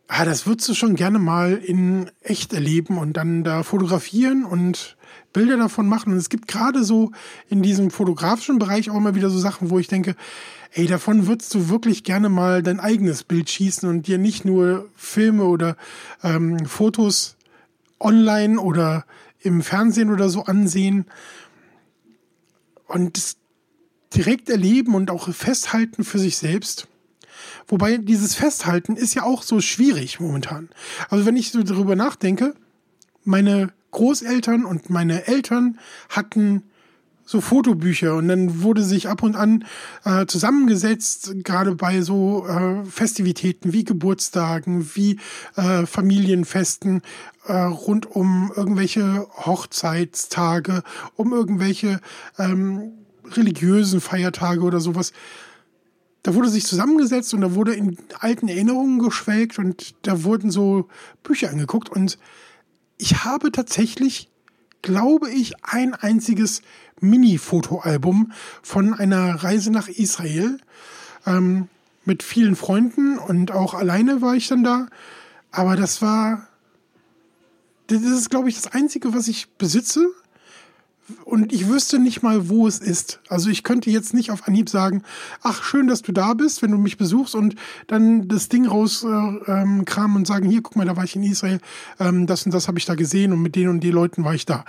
ah, 0.08 0.26
das 0.26 0.46
würdest 0.46 0.70
du 0.70 0.74
schon 0.74 0.96
gerne 0.96 1.20
mal 1.20 1.54
in 1.54 2.10
echt 2.22 2.54
erleben 2.54 2.98
und 2.98 3.14
dann 3.14 3.44
da 3.44 3.64
fotografieren 3.64 4.46
und 4.46 4.98
Bilder 5.34 5.58
davon 5.58 5.88
machen. 5.88 6.14
Und 6.14 6.20
es 6.20 6.30
gibt 6.30 6.48
gerade 6.48 6.84
so 6.84 7.12
in 7.50 7.62
diesem 7.62 7.92
fotografischen 7.92 8.60
Bereich 8.60 8.90
auch 8.90 8.96
immer 8.96 9.16
wieder 9.16 9.30
so 9.30 9.38
Sachen, 9.38 9.70
wo 9.70 9.80
ich 9.80 9.88
denke, 9.88 10.16
ey, 10.72 10.88
davon 10.88 11.28
würdest 11.28 11.54
du 11.54 11.70
wirklich 11.70 12.04
gerne 12.04 12.30
mal 12.30 12.64
dein 12.64 12.80
eigenes 12.80 13.24
Bild 13.24 13.50
schießen 13.50 13.88
und 13.88 14.08
dir 14.08 14.18
nicht 14.18 14.46
nur 14.46 14.90
Filme 14.96 15.44
oder 15.44 15.76
ähm, 16.24 16.66
Fotos 16.66 17.36
online 18.00 18.60
oder 18.60 19.06
im 19.40 19.62
Fernsehen 19.62 20.12
oder 20.12 20.30
so 20.30 20.44
ansehen 20.44 21.06
und 22.88 23.18
das 23.18 23.38
direkt 24.16 24.50
erleben 24.50 24.96
und 24.96 25.12
auch 25.12 25.32
festhalten 25.34 26.04
für 26.04 26.20
sich 26.20 26.38
selbst. 26.38 26.88
Wobei 27.68 27.98
dieses 27.98 28.36
Festhalten 28.36 28.96
ist 28.96 29.14
ja 29.14 29.24
auch 29.24 29.44
so 29.44 29.60
schwierig 29.60 30.20
momentan. 30.20 30.70
Also 31.10 31.26
wenn 31.26 31.36
ich 31.36 31.52
so 31.52 31.64
darüber 31.64 31.96
nachdenke, 31.96 32.54
meine 33.24 33.74
Großeltern 33.92 34.66
und 34.66 34.90
meine 34.90 35.28
Eltern 35.28 35.80
hatten 36.10 36.64
so 37.28 37.42
Fotobücher 37.42 38.16
und 38.16 38.30
dann 38.30 38.64
wurde 38.64 38.84
sich 38.84 39.10
ab 39.10 39.22
und 39.22 39.36
an 39.36 39.66
äh, 40.06 40.26
zusammengesetzt, 40.28 41.44
gerade 41.44 41.76
bei 41.76 42.02
so 42.02 42.48
äh, 42.48 42.86
Festivitäten 42.86 43.74
wie 43.74 43.84
Geburtstagen, 43.84 44.90
wie 44.96 45.20
äh, 45.58 45.86
Familienfesten, 45.86 47.02
äh, 47.46 47.54
rund 47.54 48.06
um 48.06 48.52
irgendwelche 48.56 49.28
Hochzeitstage, 49.46 50.84
um 51.16 51.34
irgendwelche 51.34 52.00
ähm, 52.40 52.94
religiösen 53.36 54.00
Feiertage 54.00 54.62
oder 54.62 54.80
sowas 54.80 55.12
da 56.28 56.36
wurde 56.36 56.50
sich 56.50 56.66
zusammengesetzt 56.66 57.34
und 57.34 57.40
da 57.40 57.56
wurde 57.56 57.74
in 57.74 57.96
alten 58.20 58.50
Erinnerungen 58.50 59.00
geschwelgt 59.00 59.60
und 59.60 59.96
da 60.02 60.26
wurden 60.26 60.52
so 60.52 60.90
Bücher 61.24 61.50
angeguckt 61.50 61.88
und 61.88 62.18
ich 62.98 63.24
habe 63.24 63.50
tatsächlich, 63.50 64.30
glaube 64.82 65.30
ich, 65.30 65.54
ein 65.64 65.94
einziges 65.94 66.64
Mini-Fotoalbum 67.00 68.34
von 68.62 68.94
einer 68.94 69.36
Reise 69.36 69.72
nach 69.72 69.88
Israel 69.88 70.58
ähm, 71.26 71.70
mit 72.04 72.24
vielen 72.24 72.58
Freunden 72.58 73.18
und 73.18 73.54
auch 73.54 73.74
alleine 73.74 74.22
war 74.22 74.36
ich 74.36 74.50
dann 74.50 74.66
da. 74.66 74.88
Aber 75.52 75.78
das 75.78 76.02
war, 76.02 76.50
das 77.88 78.02
ist, 78.02 78.30
glaube 78.30 78.50
ich, 78.50 78.56
das 78.56 78.74
Einzige, 78.74 79.14
was 79.14 79.30
ich 79.30 79.48
besitze. 79.52 80.10
Und 81.24 81.54
ich 81.54 81.68
wüsste 81.70 82.00
nicht 82.00 82.22
mal, 82.22 82.50
wo 82.50 82.68
es 82.68 82.80
ist. 82.80 83.22
Also 83.30 83.50
ich 83.50 83.64
könnte 83.64 83.90
jetzt 83.90 84.14
nicht 84.14 84.30
auf 84.32 84.48
Anhieb 84.48 84.70
sagen, 84.70 85.04
ach, 85.42 85.64
schön, 85.64 85.88
dass 85.88 86.02
du 86.02 86.12
da 86.12 86.34
bist, 86.34 86.62
wenn 86.62 86.72
du 86.72 86.78
mich 86.78 86.98
besuchst 86.98 87.34
und 87.34 87.56
dann 87.88 88.28
das 88.28 88.50
Ding 88.50 88.68
rauskramen 88.68 89.42
äh, 89.48 89.94
ähm, 89.96 90.16
und 90.16 90.28
sagen, 90.28 90.50
hier, 90.50 90.62
guck 90.62 90.76
mal, 90.76 90.86
da 90.86 90.98
war 90.98 91.06
ich 91.06 91.16
in 91.16 91.24
Israel, 91.24 91.60
ähm, 92.00 92.28
das 92.28 92.46
und 92.46 92.54
das 92.54 92.68
habe 92.68 92.78
ich 92.78 92.86
da 92.86 92.96
gesehen 92.96 93.32
und 93.32 93.42
mit 93.42 93.56
den 93.56 93.70
und 93.70 93.82
den 93.82 93.94
Leuten 93.94 94.26
war 94.26 94.34
ich 94.34 94.46
da. 94.46 94.66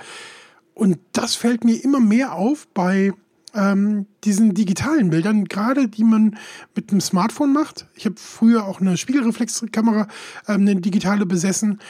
Und 0.75 0.99
das 1.13 1.35
fällt 1.35 1.65
mir 1.65 1.83
immer 1.83 1.99
mehr 1.99 2.35
auf 2.35 2.69
bei 2.69 3.13
ähm, 3.55 4.07
diesen 4.23 4.55
digitalen 4.55 5.11
Bildern, 5.11 5.47
gerade 5.47 5.89
die 5.89 6.05
man 6.05 6.39
mit 6.77 6.93
dem 6.93 7.01
Smartphone 7.01 7.53
macht. 7.53 7.89
Ich 7.95 8.05
habe 8.05 8.15
früher 8.17 8.65
auch 8.65 8.81
eine 8.81 8.97
Spiegelreflexkamera, 8.97 10.07
ähm, 10.47 10.61
eine 10.61 10.77
digitale 10.77 11.27
besessen 11.27 11.81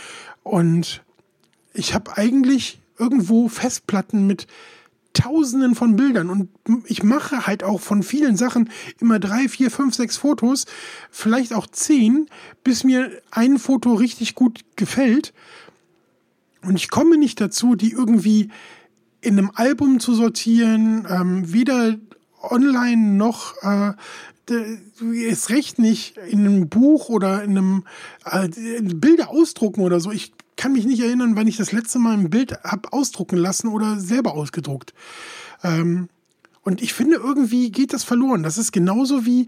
und 0.43 1.03
ich 1.75 1.93
habe 1.93 2.17
eigentlich 2.17 2.81
irgendwo 2.99 3.49
Festplatten 3.49 4.27
mit 4.27 4.47
Tausenden 5.15 5.75
von 5.75 5.97
Bildern 5.97 6.31
und 6.31 6.51
ich 6.87 7.03
mache 7.03 7.47
halt 7.47 7.65
auch 7.65 7.81
von 7.81 8.03
vielen 8.03 8.37
Sachen 8.37 8.71
immer 9.01 9.19
drei, 9.19 9.49
vier, 9.49 9.71
fünf, 9.71 9.95
sechs 9.95 10.17
Fotos, 10.17 10.67
vielleicht 11.11 11.55
auch 11.55 11.67
zehn, 11.67 12.29
bis 12.63 12.85
mir 12.85 13.11
ein 13.31 13.59
Foto 13.59 13.95
richtig 13.95 14.35
gut 14.35 14.61
gefällt. 14.77 15.33
Und 16.63 16.77
ich 16.77 16.91
komme 16.91 17.17
nicht 17.17 17.41
dazu, 17.41 17.75
die 17.75 17.93
irgendwie 17.93 18.51
in 19.21 19.39
einem 19.39 19.51
Album 19.55 19.99
zu 19.99 20.15
sortieren, 20.15 21.07
ähm, 21.11 21.53
weder 21.53 21.97
online 22.43 23.15
noch 23.15 23.55
äh, 23.63 23.95
ist 25.01 25.51
recht 25.51 25.79
nicht 25.79 26.17
in 26.17 26.41
einem 26.41 26.69
Buch 26.69 27.09
oder 27.09 27.43
in 27.43 27.59
einem 27.59 27.85
äh, 28.25 28.49
Bilder 28.81 29.31
ausdrucken 29.31 29.81
oder 29.81 30.01
so. 30.01 30.11
Ich 30.11 30.33
kann 30.59 30.73
mich 30.73 30.85
nicht 30.85 31.01
erinnern, 31.01 31.37
wann 31.37 31.47
ich 31.47 31.57
das 31.57 31.73
letzte 31.73 31.99
Mal 31.99 32.19
ein 32.19 32.29
Bild 32.29 32.63
habe 32.65 32.93
ausdrucken 32.93 33.39
lassen 33.39 33.69
oder 33.69 33.99
selber 33.99 34.35
ausgedruckt. 34.35 34.93
Ähm, 35.63 36.11
und 36.63 36.83
ich 36.83 36.93
finde, 36.93 37.17
irgendwie 37.17 37.71
geht 37.71 37.95
das 37.95 38.05
verloren. 38.05 38.43
Das 38.43 38.59
ist 38.59 38.73
genauso 38.73 39.25
wie 39.25 39.47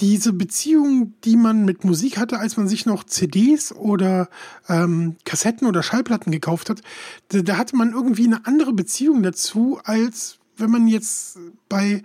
diese 0.00 0.32
Beziehung, 0.32 1.14
die 1.24 1.36
man 1.36 1.64
mit 1.64 1.84
Musik 1.84 2.18
hatte, 2.18 2.38
als 2.38 2.56
man 2.56 2.66
sich 2.66 2.84
noch 2.84 3.04
CDs 3.04 3.72
oder 3.72 4.28
ähm, 4.68 5.16
Kassetten 5.24 5.66
oder 5.66 5.82
Schallplatten 5.82 6.32
gekauft 6.32 6.68
hat, 6.70 6.82
da, 7.28 7.40
da, 7.40 7.56
hatte 7.56 7.76
man 7.76 7.92
irgendwie 7.92 8.26
eine 8.26 8.44
andere 8.44 8.72
Beziehung 8.72 9.22
dazu, 9.22 9.78
als 9.84 10.38
wenn 10.56 10.70
man 10.70 10.88
jetzt 10.88 11.38
bei 11.68 12.02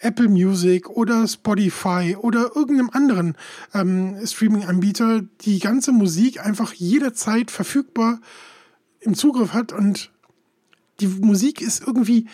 Apple 0.00 0.28
Music 0.28 0.88
oder 0.88 1.28
Spotify 1.28 2.16
oder 2.18 2.56
irgendeinem 2.56 2.90
anderen 2.90 3.36
ähm, 3.74 4.16
Streaming-Anbieter 4.24 5.22
die 5.42 5.58
ganze 5.58 5.92
Musik 5.92 6.44
einfach 6.44 6.72
jederzeit 6.72 7.50
verfügbar 7.50 8.20
im 9.00 9.14
Zugriff 9.14 9.52
hat 9.52 9.72
und 9.72 10.10
die 11.00 11.06
Musik 11.06 11.60
ist 11.60 11.82
irgendwie 11.86 12.26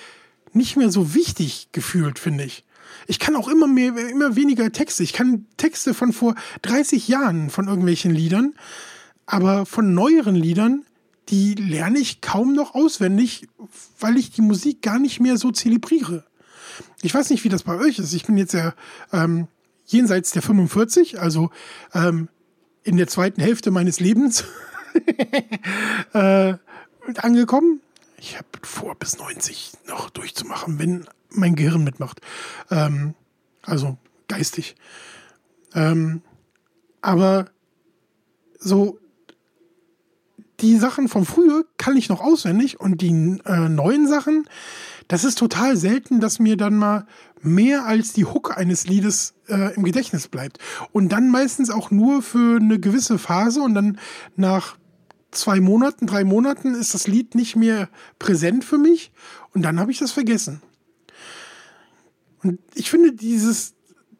nicht 0.52 0.76
mehr 0.76 0.90
so 0.90 1.14
wichtig 1.14 1.68
gefühlt, 1.73 2.18
finde 2.18 2.44
ich. 2.44 2.64
Ich 3.06 3.18
kann 3.18 3.37
auch 3.37 3.49
immer 3.49 3.66
mehr, 3.66 3.96
immer 4.08 4.37
weniger 4.37 4.73
Texte. 4.73 5.02
Ich 5.02 5.12
kann 5.12 5.46
Texte 5.56 5.94
von 5.94 6.12
vor 6.12 6.35
30 6.62 7.08
Jahren 7.08 7.50
von 7.50 7.68
irgendwelchen 7.68 8.12
Liedern, 8.12 8.54
aber 9.26 9.66
von 9.66 9.94
neueren 9.94 10.35
Liedern, 10.35 10.85
die 11.28 11.54
lerne 11.54 11.99
ich 11.99 12.20
kaum 12.20 12.52
noch 12.52 12.75
auswendig, 12.75 13.49
weil 13.99 14.16
ich 14.16 14.30
die 14.30 14.42
Musik 14.42 14.82
gar 14.82 14.99
nicht 14.99 15.20
mehr 15.20 15.37
so 15.37 15.50
zelebriere. 15.50 16.25
Ich 17.02 17.14
weiß 17.14 17.30
nicht, 17.30 17.45
wie 17.45 17.49
das 17.49 17.62
bei 17.62 17.76
euch 17.76 17.99
ist. 17.99 18.12
Ich 18.12 18.26
bin 18.26 18.37
jetzt 18.37 18.54
ja 18.54 18.75
ähm, 19.12 19.49
jenseits 19.87 20.30
der 20.33 20.42
45, 20.42 21.21
also 21.21 21.50
ähm, 21.95 22.28
in 22.83 22.97
der 22.97 23.09
zweiten 23.09 23.40
Hälfte 23.40 23.71
meines 23.71 24.00
Lebens 24.00 24.45
äh, 26.12 26.54
angekommen. 27.16 27.80
Ich 28.18 28.37
habe 28.37 28.47
vor, 28.62 28.95
bis 28.95 29.18
90 29.18 29.73
noch 29.87 30.11
durchzumachen, 30.11 30.78
wenn 30.78 31.06
mein 31.30 31.54
Gehirn 31.54 31.85
mitmacht. 31.85 32.21
Ähm, 32.71 33.14
also 33.62 33.99
geistig. 34.28 34.76
Ähm, 35.75 36.23
aber 37.02 37.50
so 38.59 38.99
die 40.61 40.76
Sachen 40.76 41.09
von 41.09 41.25
früher 41.25 41.64
kann 41.76 41.97
ich 41.97 42.09
noch 42.09 42.21
auswendig 42.21 42.80
und 42.80 43.02
die 43.02 43.38
äh, 43.45 43.68
neuen 43.68 44.09
Sachen, 44.09 44.49
das 45.08 45.25
ist 45.25 45.38
total 45.38 45.76
selten, 45.76 46.20
dass 46.20 46.38
mir 46.38 46.56
dann 46.56 46.76
mal 46.76 47.06
mehr 47.42 47.86
als 47.86 48.12
die 48.12 48.25
Hook 48.25 48.56
eines 48.56 48.86
Liedes 48.86 49.34
äh, 49.48 49.75
im 49.75 49.84
Gedächtnis 49.84 50.28
bleibt. 50.28 50.58
Und 50.92 51.10
dann 51.10 51.30
meistens 51.30 51.70
auch 51.70 51.90
nur 51.90 52.22
für 52.22 52.58
eine 52.58 52.80
gewisse 52.80 53.18
Phase 53.18 53.60
und 53.60 53.75
dann 53.75 53.98
nach 54.34 54.76
zwei 55.30 55.60
Monaten, 55.60 56.06
drei 56.06 56.25
Monaten 56.25 56.75
ist 56.75 56.94
das 56.94 57.06
Lied 57.06 57.34
nicht 57.34 57.56
mehr 57.56 57.88
präsent 58.18 58.64
für 58.64 58.78
mich 58.78 59.12
und 59.54 59.62
dann 59.62 59.78
habe 59.78 59.92
ich 59.92 59.98
das 59.98 60.12
vergessen. 60.12 60.60
Und 62.42 62.58
ich 62.75 62.90
finde 62.90 63.12
dieses, 63.12 63.75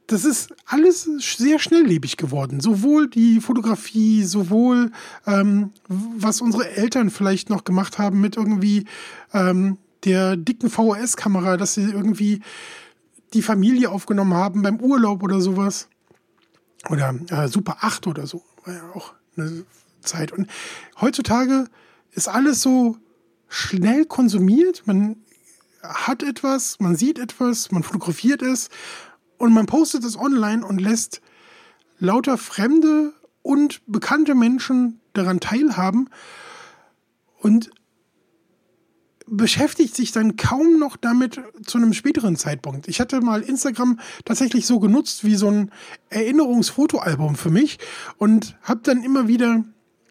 das 0.07 0.25
ist 0.25 0.55
alles 0.67 1.09
sehr 1.19 1.59
schnelllebig 1.59 2.17
geworden. 2.17 2.61
Sowohl 2.61 3.09
die 3.09 3.41
Fotografie, 3.41 4.25
sowohl 4.25 4.93
ähm, 5.27 5.73
was 5.89 6.41
unsere 6.41 6.71
Eltern 6.71 7.11
vielleicht 7.11 7.51
noch 7.51 7.65
gemacht 7.65 7.99
haben 7.99 8.21
mit 8.21 8.37
irgendwie 8.37 8.85
ähm, 9.33 9.79
der 10.07 10.37
dicken 10.37 10.71
VHS-Kamera, 10.71 11.57
dass 11.57 11.75
sie 11.75 11.83
irgendwie 11.83 12.41
die 13.35 13.43
Familie 13.43 13.91
aufgenommen 13.91 14.35
haben 14.35 14.63
beim 14.63 14.81
Urlaub 14.81 15.23
oder 15.23 15.41
sowas. 15.41 15.89
Oder 16.89 17.15
äh, 17.29 17.49
Super 17.49 17.79
8 17.81 18.07
oder 18.07 18.27
so. 18.27 18.43
War 18.65 18.75
ja 18.75 18.91
auch 18.95 19.15
eine 19.37 19.67
Zeit. 20.01 20.33
Und 20.33 20.49
heutzutage 21.01 21.67
ist 22.13 22.29
alles 22.29 22.63
so 22.63 22.97
schnell 23.49 24.05
konsumiert. 24.05 24.85
Man 24.87 25.17
hat 25.83 26.23
etwas, 26.23 26.79
man 26.81 26.97
sieht 26.97 27.19
etwas, 27.19 27.71
man 27.73 27.83
fotografiert 27.83 28.43
es 28.43 28.71
und 29.39 29.53
man 29.53 29.67
postet 29.67 30.05
es 30.05 30.17
online 30.17 30.65
und 30.65 30.81
lässt 30.81 31.21
lauter 31.99 32.39
fremde 32.39 33.13
und 33.43 33.83
bekannte 33.87 34.35
Menschen 34.35 35.01
daran 35.13 35.41
teilhaben 35.41 36.11
und 37.41 37.71
beschäftigt 39.29 39.95
sich 39.95 40.13
dann 40.13 40.37
kaum 40.37 40.79
noch 40.79 40.97
damit 40.97 41.41
zu 41.65 41.79
einem 41.79 41.93
späteren 41.93 42.37
Zeitpunkt. 42.37 42.89
Ich 42.89 43.01
hatte 43.01 43.21
mal 43.21 43.43
Instagram 43.43 43.99
tatsächlich 44.25 44.67
so 44.67 44.79
genutzt 44.79 45.25
wie 45.25 45.35
so 45.35 45.49
ein 45.49 45.71
Erinnerungsfotoalbum 46.11 47.35
für 47.35 47.51
mich 47.51 47.79
und 48.19 48.57
habe 48.63 48.81
dann 48.85 49.03
immer 49.03 49.27
wieder 49.27 49.65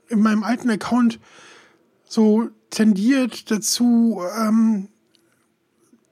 in 0.09 0.21
meinem 0.21 0.43
alten 0.43 0.69
Account 0.69 1.19
so 2.07 2.49
tendiert 2.69 3.49
dazu, 3.51 4.21
ähm, 4.37 4.89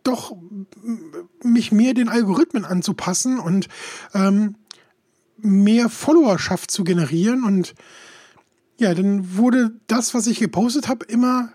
doch 0.04 0.36
mich 1.44 1.72
mehr 1.72 1.94
den 1.94 2.10
Algorithmen 2.10 2.66
anzupassen 2.66 3.40
und 3.40 3.68
ähm, 4.14 4.56
mehr 5.38 5.90
Followerschaft 5.90 6.72
zu 6.72 6.84
generieren. 6.84 7.44
Und 7.44 7.74
ja, 8.78 8.94
dann 8.94 9.38
wurde 9.38 9.74
das, 9.88 10.14
was 10.14 10.28
ich 10.28 10.40
gepostet 10.40 10.88
habe, 10.88 11.06
immer 11.06 11.54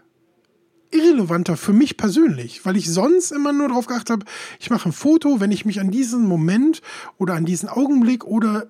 irrelevanter 0.91 1.57
für 1.57 1.73
mich 1.73 1.97
persönlich, 1.97 2.65
weil 2.65 2.77
ich 2.77 2.91
sonst 2.91 3.31
immer 3.31 3.53
nur 3.53 3.69
darauf 3.69 3.87
geachtet 3.87 4.11
habe, 4.11 4.27
ich 4.59 4.71
mache 4.71 4.89
ein 4.89 4.93
Foto, 4.93 5.41
wenn 5.41 5.53
ich 5.53 5.65
mich 5.65 5.81
an 5.81 5.91
diesen 5.91 6.27
Moment 6.27 6.83
oder 7.19 7.35
an 7.35 7.45
diesen 7.45 7.69
Augenblick 7.69 8.25
oder 8.25 8.69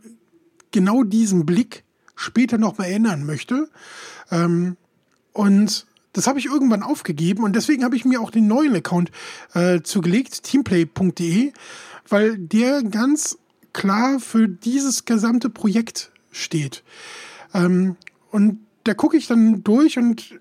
genau 0.71 1.03
diesen 1.03 1.47
Blick 1.47 1.85
später 2.17 2.59
noch 2.59 2.79
mal 2.79 2.85
erinnern 2.85 3.25
möchte. 3.25 3.69
Ähm, 4.31 4.77
und 5.33 5.87
das 6.13 6.27
habe 6.27 6.39
ich 6.39 6.47
irgendwann 6.47 6.83
aufgegeben 6.83 7.45
und 7.45 7.55
deswegen 7.55 7.85
habe 7.85 7.97
ich 7.97 8.05
mir 8.05 8.21
auch 8.21 8.31
den 8.31 8.49
neuen 8.49 8.75
Account 8.75 9.11
äh, 9.55 9.83
zugelegt, 9.83 10.43
teamplay.de, 10.43 11.53
weil 12.09 12.39
der 12.39 12.83
ganz 12.83 13.39
klar 13.73 14.19
für 14.19 14.49
dieses 14.49 15.05
gesamte 15.05 15.51
Projekt 15.51 16.11
steht. 16.33 16.83
Ähm, 17.55 17.97
und 18.31 18.61
da 18.85 18.95
gucke 18.95 19.17
ich 19.17 19.27
dann 19.27 19.63
durch 19.63 19.99
und 19.99 20.41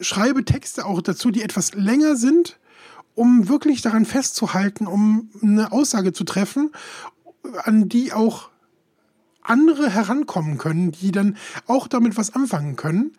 schreibe 0.00 0.44
Texte 0.44 0.86
auch 0.86 1.02
dazu, 1.02 1.30
die 1.30 1.42
etwas 1.42 1.74
länger 1.74 2.16
sind, 2.16 2.58
um 3.14 3.48
wirklich 3.48 3.82
daran 3.82 4.04
festzuhalten, 4.04 4.86
um 4.86 5.30
eine 5.42 5.72
Aussage 5.72 6.12
zu 6.12 6.24
treffen, 6.24 6.70
an 7.64 7.88
die 7.88 8.12
auch 8.12 8.50
andere 9.42 9.90
herankommen 9.90 10.58
können, 10.58 10.92
die 10.92 11.12
dann 11.12 11.36
auch 11.66 11.88
damit 11.88 12.16
was 12.16 12.34
anfangen 12.34 12.76
können. 12.76 13.12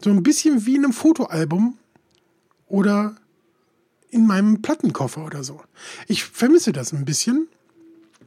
So 0.00 0.10
ein 0.10 0.22
bisschen 0.22 0.66
wie 0.66 0.76
in 0.76 0.84
einem 0.84 0.92
Fotoalbum 0.92 1.78
oder 2.66 3.16
in 4.10 4.26
meinem 4.26 4.62
Plattenkoffer 4.62 5.24
oder 5.24 5.42
so. 5.42 5.60
Ich 6.06 6.24
vermisse 6.24 6.72
das 6.72 6.92
ein 6.92 7.04
bisschen. 7.04 7.48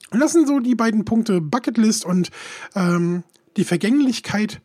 Und 0.09 0.19
das 0.19 0.33
sind 0.33 0.47
so 0.47 0.59
die 0.59 0.75
beiden 0.75 1.05
Punkte 1.05 1.39
Bucketlist 1.41 2.05
und 2.05 2.31
ähm, 2.75 3.23
die 3.55 3.63
Vergänglichkeit 3.63 4.61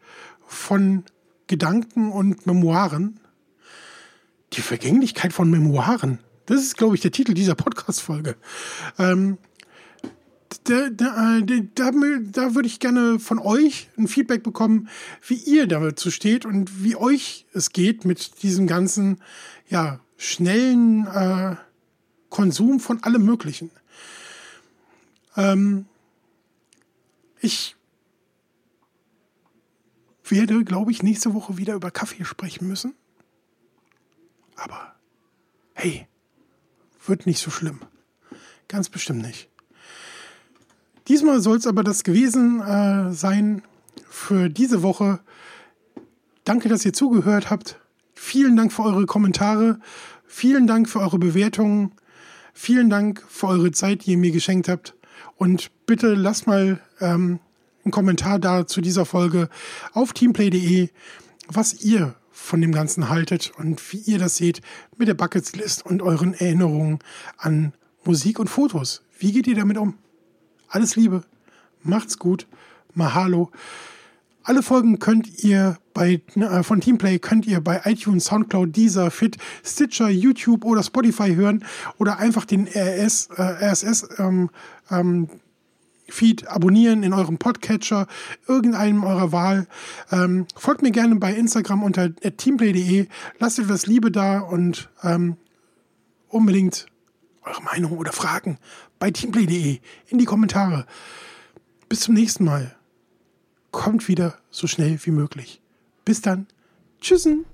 von 0.47 1.05
Gedanken 1.47 2.13
und 2.13 2.47
Memoiren. 2.47 3.21
Die 4.53 4.61
Vergänglichkeit 4.61 5.33
von 5.33 5.51
Memoiren. 5.51 6.21
Das 6.47 6.63
ist, 6.63 6.77
glaube 6.77 6.95
ich, 6.95 7.01
der 7.01 7.11
Titel 7.11 7.35
dieser 7.35 7.55
Podcast-Folge. 7.55 8.37
Ähm, 8.99 9.39
da, 10.65 10.89
da, 10.91 11.41
da, 11.41 11.61
da 11.75 12.55
würde 12.55 12.67
ich 12.67 12.79
gerne 12.79 13.19
von 13.19 13.39
euch 13.39 13.89
ein 13.99 14.09
Feedback 14.09 14.43
bekommen, 14.43 14.89
wie 15.27 15.35
ihr 15.35 15.67
dazu 15.67 16.11
steht 16.11 16.47
und 16.47 16.85
wie 16.85 16.97
euch 16.97 17.47
es 17.53 17.73
geht 17.73 18.05
mit 18.05 18.43
diesem 18.43 18.67
ganzen, 18.67 19.21
ja, 19.69 20.01
schnellen 20.17 21.07
äh, 21.07 21.57
Konsum 22.31 22.81
von 22.81 23.03
allem 23.03 23.25
Möglichen. 23.25 23.71
Ähm, 25.37 25.87
ich 27.41 27.76
werde, 30.31 30.65
glaube 30.65 30.91
ich, 30.91 31.03
nächste 31.03 31.35
Woche 31.35 31.57
wieder 31.57 31.75
über 31.75 31.91
Kaffee 31.91 32.25
sprechen 32.25 32.69
müssen. 32.69 32.95
Aber 34.57 34.95
hey, 35.75 36.07
wird 37.07 37.27
nicht 37.27 37.41
so 37.41 37.51
schlimm. 37.51 37.81
Ganz 38.69 38.89
bestimmt 38.89 39.23
nicht. 39.23 39.49
Diesmal 41.09 41.41
soll 41.41 41.59
es 41.59 41.67
aber 41.67 41.85
das 41.85 42.03
gewesen 42.03 42.61
äh, 42.61 43.13
sein 43.13 43.63
für 44.09 44.49
diese 44.49 44.83
Woche. 44.83 45.21
Danke, 46.45 46.69
dass 46.69 46.85
ihr 46.85 46.93
zugehört 46.93 47.51
habt. 47.51 47.79
Vielen 48.15 48.57
Dank 48.57 48.73
für 48.73 48.83
eure 48.83 49.07
Kommentare. 49.07 49.79
Vielen 50.27 50.67
Dank 50.67 50.89
für 50.89 51.01
eure 51.01 51.19
Bewertungen. 51.19 51.93
Vielen 52.53 52.91
Dank 52.91 53.23
für 53.29 53.47
eure 53.49 53.71
Zeit, 53.71 54.07
die 54.07 54.13
ihr 54.13 54.19
mir 54.19 54.33
geschenkt 54.33 54.69
habt. 54.69 54.95
Und 55.37 55.71
bitte 55.87 56.15
lasst 56.15 56.47
mal 56.47 56.81
ähm, 57.01 57.39
einen 57.87 57.93
Kommentar 57.93 58.39
da 58.39 58.67
zu 58.67 58.81
dieser 58.81 59.07
Folge 59.07 59.49
auf 59.93 60.13
teamplay.de, 60.13 60.89
was 61.49 61.83
ihr 61.83 62.17
von 62.33 62.61
dem 62.61 62.73
Ganzen 62.73 63.09
haltet 63.09 63.53
und 63.57 63.81
wie 63.93 63.99
ihr 63.99 64.19
das 64.19 64.37
seht 64.37 64.61
mit 64.99 65.09
der 65.09 65.15
Bucketslist 65.15 65.87
und 65.87 66.03
euren 66.03 66.35
Erinnerungen 66.35 66.99
an 67.39 67.73
Musik 68.05 68.39
und 68.39 68.49
Fotos. 68.49 69.03
Wie 69.19 69.33
geht 69.33 69.47
ihr 69.47 69.55
damit 69.55 69.79
um? 69.79 69.95
Alles 70.69 70.97
Liebe, 70.97 71.23
macht's 71.83 72.19
gut, 72.19 72.49
Mahalo. 72.93 73.53
Alle 74.43 74.63
Folgen 74.63 74.99
könnt 74.99 75.45
ihr 75.45 75.79
bei, 75.95 76.21
äh, 76.35 76.63
von 76.63 76.81
Teamplay 76.81 77.21
könnt 77.21 77.47
ihr 77.47 77.61
bei 77.61 77.83
iTunes, 77.85 78.25
Soundcloud, 78.27 78.77
Deezer, 78.77 79.11
Fit, 79.13 79.37
Stitcher, 79.65 80.09
YouTube 80.09 80.65
oder 80.65 80.83
Spotify 80.83 81.35
hören 81.35 81.65
oder 81.99 82.19
einfach 82.19 82.45
den 82.45 82.67
RS, 82.67 83.29
äh, 83.37 83.43
RSS 83.43 84.09
ähm, 84.19 84.51
ähm, 84.91 85.29
Feed 86.09 86.47
abonnieren 86.49 87.03
in 87.03 87.13
eurem 87.13 87.39
Podcatcher, 87.39 88.07
irgendeinem 88.47 89.05
eurer 89.05 89.33
Wahl. 89.33 89.67
Ähm, 90.11 90.47
folgt 90.57 90.83
mir 90.83 90.93
gerne 90.93 91.17
bei 91.17 91.35
Instagram 91.35 91.83
unter 91.83 92.15
teamplay.de. 92.15 93.09
Lasst 93.39 93.59
etwas 93.59 93.87
Liebe 93.87 94.11
da 94.11 94.41
und 94.41 94.89
ähm, 95.03 95.37
unbedingt 96.29 96.87
eure 97.43 97.63
Meinung 97.63 97.93
oder 97.93 98.13
Fragen 98.13 98.59
bei 98.99 99.11
teamplay.de 99.11 99.81
in 100.09 100.19
die 100.19 100.25
Kommentare. 100.25 100.87
Bis 101.89 102.01
zum 102.01 102.15
nächsten 102.15 102.45
Mal. 102.45 102.75
Kommt 103.71 104.09
wieder 104.09 104.39
so 104.51 104.67
schnell 104.67 104.99
wie 105.05 105.11
möglich. 105.11 105.61
Bis 106.05 106.21
dann. 106.21 106.47
Tschüssen. 107.01 107.45